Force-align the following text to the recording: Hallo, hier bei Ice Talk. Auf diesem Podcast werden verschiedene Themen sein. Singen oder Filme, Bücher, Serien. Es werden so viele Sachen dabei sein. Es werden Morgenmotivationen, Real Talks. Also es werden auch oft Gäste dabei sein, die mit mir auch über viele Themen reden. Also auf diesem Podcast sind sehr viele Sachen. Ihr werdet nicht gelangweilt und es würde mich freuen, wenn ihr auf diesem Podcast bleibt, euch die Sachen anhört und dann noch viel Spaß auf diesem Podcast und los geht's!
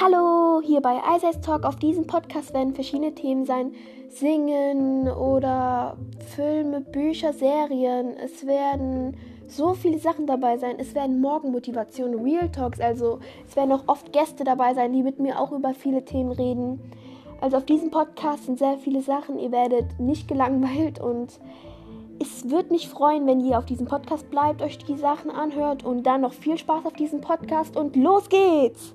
Hallo, 0.00 0.60
hier 0.62 0.80
bei 0.80 1.00
Ice 1.16 1.40
Talk. 1.40 1.64
Auf 1.64 1.74
diesem 1.74 2.06
Podcast 2.06 2.54
werden 2.54 2.72
verschiedene 2.72 3.16
Themen 3.16 3.44
sein. 3.44 3.72
Singen 4.08 5.08
oder 5.08 5.96
Filme, 6.36 6.82
Bücher, 6.82 7.32
Serien. 7.32 8.16
Es 8.16 8.46
werden 8.46 9.16
so 9.48 9.74
viele 9.74 9.98
Sachen 9.98 10.28
dabei 10.28 10.56
sein. 10.56 10.76
Es 10.78 10.94
werden 10.94 11.20
Morgenmotivationen, 11.20 12.22
Real 12.22 12.48
Talks. 12.48 12.78
Also 12.78 13.18
es 13.48 13.56
werden 13.56 13.72
auch 13.72 13.82
oft 13.88 14.12
Gäste 14.12 14.44
dabei 14.44 14.72
sein, 14.72 14.92
die 14.92 15.02
mit 15.02 15.18
mir 15.18 15.40
auch 15.40 15.50
über 15.50 15.74
viele 15.74 16.04
Themen 16.04 16.30
reden. 16.30 16.80
Also 17.40 17.56
auf 17.56 17.64
diesem 17.64 17.90
Podcast 17.90 18.44
sind 18.44 18.60
sehr 18.60 18.78
viele 18.78 19.02
Sachen. 19.02 19.36
Ihr 19.40 19.50
werdet 19.50 19.98
nicht 19.98 20.28
gelangweilt 20.28 21.00
und 21.00 21.40
es 22.20 22.48
würde 22.48 22.72
mich 22.72 22.88
freuen, 22.88 23.26
wenn 23.26 23.40
ihr 23.40 23.58
auf 23.58 23.66
diesem 23.66 23.88
Podcast 23.88 24.30
bleibt, 24.30 24.62
euch 24.62 24.78
die 24.78 24.96
Sachen 24.96 25.32
anhört 25.32 25.84
und 25.84 26.04
dann 26.04 26.20
noch 26.20 26.34
viel 26.34 26.56
Spaß 26.56 26.86
auf 26.86 26.92
diesem 26.92 27.20
Podcast 27.20 27.76
und 27.76 27.96
los 27.96 28.28
geht's! 28.28 28.94